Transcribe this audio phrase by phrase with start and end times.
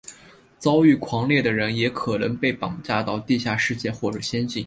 [0.57, 4.59] 遭遇狂猎的人也可能被绑架到地下世界或者仙境。